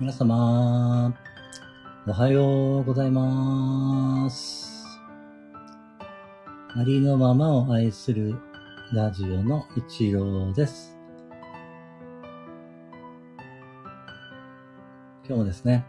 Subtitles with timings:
[0.00, 1.14] 皆様、
[2.06, 4.84] おはようございます。
[6.74, 8.34] ありのままを愛する
[8.94, 10.96] ラジオの一郎です。
[15.24, 15.84] 今日もですね、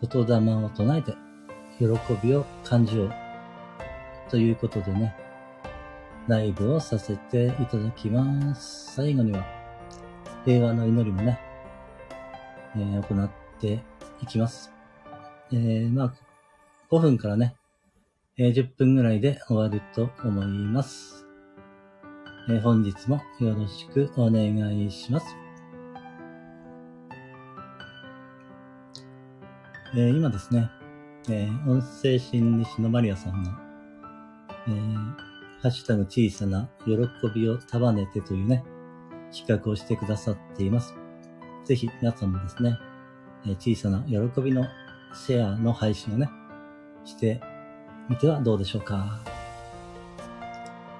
[0.00, 1.12] 言霊を唱えて
[1.78, 1.86] 喜
[2.22, 3.10] びを感じよう
[4.30, 5.14] ということでね、
[6.28, 8.94] ライブをさせていただきます。
[8.94, 9.59] 最後には
[10.46, 11.38] 平和の祈りもね、
[12.74, 13.30] えー行っ
[13.60, 13.82] て
[14.22, 14.72] いきます。
[15.52, 16.14] えー、まあ、
[16.90, 17.56] 5分からね、
[18.38, 21.26] えー10分ぐらいで終わると思います。
[22.48, 25.26] えー本日もよろしくお願いします。
[29.94, 30.70] えー今ですね、
[31.28, 33.50] えー音声心理師のマリアさんの、
[34.68, 35.30] えー
[35.60, 36.94] ハッシュタグ小さな喜
[37.34, 38.64] びを束ねてというね、
[39.32, 40.94] 企画をしてくださっています。
[41.64, 42.78] ぜひ皆さんもですね、
[43.46, 44.66] え小さな喜びの
[45.14, 46.28] シェアの配信をね、
[47.04, 47.40] して
[48.08, 49.20] みてはどうでしょうか。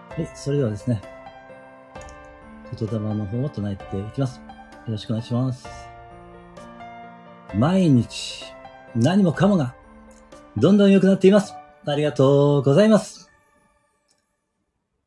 [0.08, 1.00] はい、それではですね、
[2.78, 4.38] 言霊の方を唱えていきます。
[4.38, 4.42] よ
[4.88, 5.68] ろしくお願いします。
[7.54, 8.44] 毎日、
[8.94, 9.74] 何もかもが、
[10.56, 11.54] どんどん良くなっています。
[11.86, 13.30] ありがとうございます。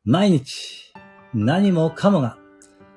[0.04, 0.92] 毎日、
[1.32, 2.38] 何もかもが、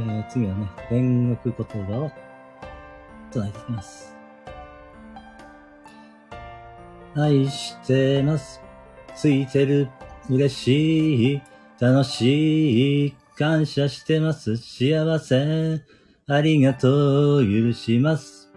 [0.00, 2.10] えー、次はね、天国言葉を
[3.32, 4.14] 唱えていきます。
[7.16, 8.60] 愛してます。
[9.16, 9.88] ついてる。
[10.30, 11.42] 嬉しい。
[11.80, 13.16] 楽しい。
[13.36, 14.56] 感謝してます。
[14.56, 15.82] 幸せ。
[16.28, 17.42] ありがとう。
[17.44, 18.52] 許します。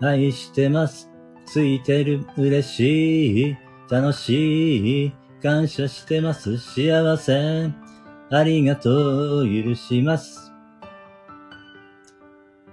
[0.00, 1.10] 愛してます。
[1.46, 2.24] ついてる。
[2.36, 3.56] 嬉しい。
[3.90, 5.12] 楽しい。
[5.42, 6.58] 感謝してます。
[6.58, 7.83] 幸せ。
[8.34, 9.46] ありがとう。
[9.46, 10.50] 許します。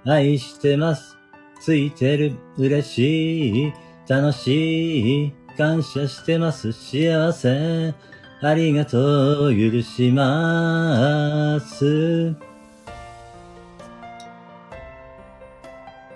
[0.04, 1.16] 愛してます。
[1.60, 2.34] ついてる。
[2.58, 3.72] 嬉しい。
[4.08, 5.32] 楽しい。
[5.56, 6.72] 感謝してます。
[6.72, 7.94] 幸せ。
[8.42, 9.54] ありがとう。
[9.54, 12.34] 許します。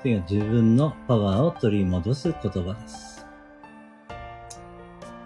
[0.02, 3.05] 次は自分のパワーを取り戻す言葉です。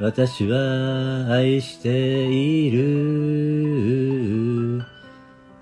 [0.00, 3.94] 私は愛している。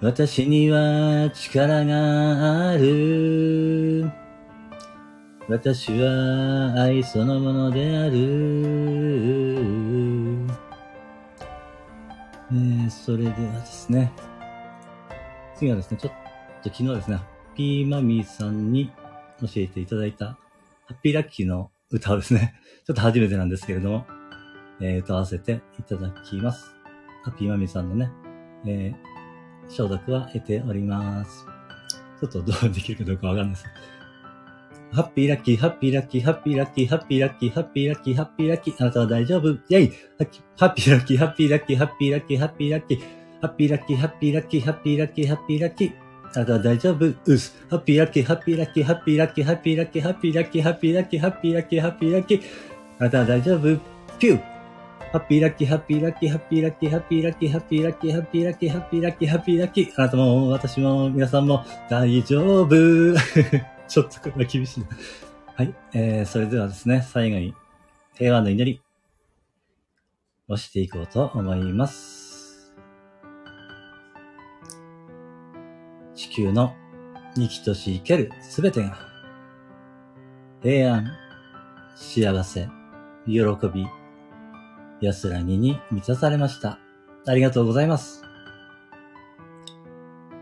[0.01, 4.11] 私には力がある。
[5.51, 8.17] 私は愛そのものである。
[12.51, 14.11] えー、それではですね。
[15.57, 16.13] 次はですね、ちょっ
[16.63, 17.23] と昨日ですね、ハ
[17.53, 18.91] ッピーマミーさんに
[19.43, 20.39] 教えていただいた、ハ
[20.93, 22.55] ッピーラッキーの歌をですね、
[22.87, 24.07] ちょっと初めてなんですけれども、
[24.81, 26.75] えー、歌わせていただきます。
[27.25, 28.11] ハッピーマミさんのね、
[28.67, 31.45] えー、承諾は得ております。
[32.21, 33.67] ちょっとどうできるかどうかわかんないです。
[34.93, 39.49] ハッピーラッキー、ハッピーラッキー、ハッピーラッキー、ハッピーラッキー、ハッピーラッキー、ハッピーラッキー、あなたは大丈夫？
[39.49, 39.93] イェイ
[40.59, 43.07] ハッピーラッキー、ハッピーラッキー、ハッピーラッキー、ハッピーラッキー、
[43.41, 45.93] ハッピーラッキー、ハッピーラッキー、ハッピーラッキー、ハッピーラッキー、
[46.35, 47.07] あなたは大丈夫？
[47.07, 47.67] うす。
[47.71, 52.43] ハッピーラッキー、ハッピーラッキー、ハッピーラッキー、ハッピーラッキー、ハッピーラッキー、ハッピーラッキー、ハッピーラッキー、ハッピーラッキー、
[52.99, 53.61] あなたは大丈夫？
[54.19, 54.52] ピュー
[55.13, 59.93] ハッピーラッキー、ハッピーラッキー、ハッピーラッキー、ハッピーラッキー、ハッピーラッキー、ハッピーラッキー、ハッピーラッキー、ハッピーラッキー。
[59.99, 62.69] あなたも、私も、皆さんも、大丈夫。
[63.89, 64.85] ちょっとこれは厳しい。
[65.55, 65.75] はい。
[65.93, 67.55] えー、それではですね、最後に、
[68.15, 68.81] 平和の祈り、
[70.49, 72.73] 押していこうと思います。
[76.15, 76.75] 地球の
[77.35, 78.97] 生きとし生けるすべてが、
[80.63, 81.07] 平安、
[81.97, 82.67] 幸せ、
[83.27, 83.43] 喜
[83.75, 83.87] び、
[85.03, 86.79] 安らぎに満たされました。
[87.27, 88.23] ありがとうございます。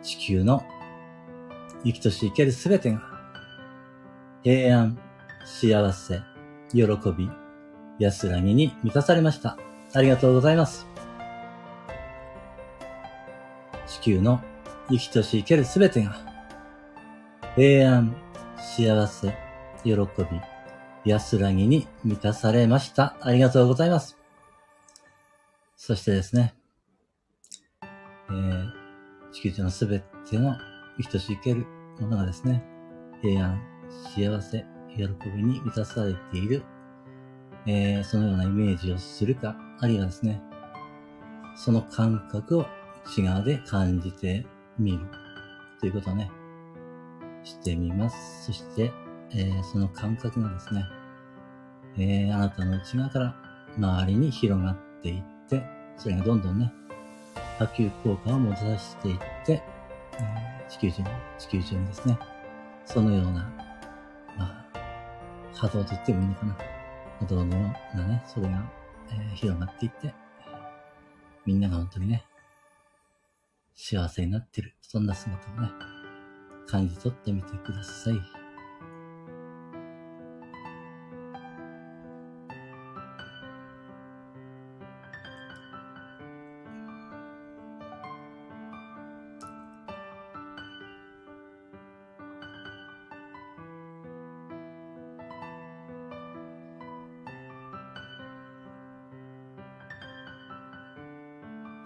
[0.02, 0.62] 地球の
[1.82, 3.00] 生きとし生けるすべてが、
[4.42, 4.98] 平安、
[5.46, 6.20] 幸せ、
[6.72, 6.82] 喜
[7.16, 7.30] び、
[7.98, 9.56] 安らぎに満たされました。
[9.94, 10.86] ありがとうございます。
[13.86, 14.42] 地球の
[14.90, 16.16] 生きとし生けるすべてが、
[17.56, 18.14] 平安、
[18.58, 19.34] 幸せ、
[19.84, 19.98] 喜び、
[21.06, 23.16] 安らぎに満たされました。
[23.22, 24.19] ありがとうございます。
[25.82, 26.52] そしてですね、
[28.28, 28.70] えー、
[29.32, 30.54] 地球上のすべての
[30.98, 31.66] 生きとし生ける
[31.98, 32.62] ものがですね、
[33.22, 33.62] 平安、
[34.14, 34.62] 幸せ、
[34.94, 36.62] 喜びに満たされている、
[37.66, 40.42] えー、そのようなイメージをするか、あるいはですね、
[41.56, 42.66] その感覚を
[43.06, 44.44] 内側で感じて
[44.78, 44.98] みる
[45.80, 46.30] ということをね、
[47.42, 48.44] してみます。
[48.44, 48.92] そして、
[49.30, 50.84] えーその感覚がですね、
[51.96, 53.34] えーあなたの内側から
[53.78, 55.39] 周りに広がっていって、
[56.00, 56.72] それがどんどんね、
[57.58, 59.62] 波及効果をもたらしていって、
[60.14, 62.18] えー地球上に、地球上にですね、
[62.86, 63.52] そのような、
[64.38, 64.66] まあ、
[65.52, 66.56] 波動と言ってもいいのかな。
[67.18, 68.64] 波動のようなね、それが、
[69.10, 70.14] えー広がっていって、
[71.44, 72.24] みんなが本当にね、
[73.74, 75.68] 幸せになってる、そんな姿をね、
[76.66, 78.39] 感じ取ってみてください。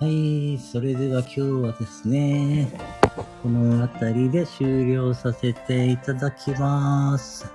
[0.01, 2.69] はい、それでは今日はですね、
[3.43, 7.47] この辺りで終了させていただきます。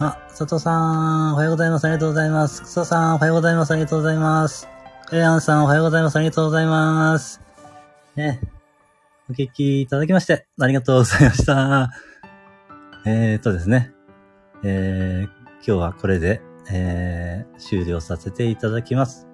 [0.00, 1.84] あ、佐藤さん、おはようございます。
[1.84, 2.62] ありがとうございます。
[2.62, 3.70] 佐藤さん、おはようございます。
[3.70, 4.68] ありがとうございます。
[5.12, 6.16] エアンさん、おはようございます。
[6.16, 7.40] ありがとうございます。
[8.16, 8.40] ね、
[9.30, 11.90] お聞きいただきまして、ありがとうございました。
[13.06, 13.92] えーとですね、
[14.64, 16.42] えー、今日はこれで、
[16.72, 19.31] えー、終了させていただきます。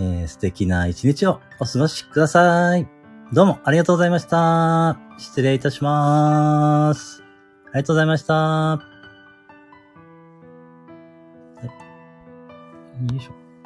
[0.00, 2.88] えー素敵な一日をお過ごしください。
[3.32, 4.98] どうもありがとうございました。
[5.18, 7.22] 失礼いたします。
[7.66, 8.87] ありがとうございました。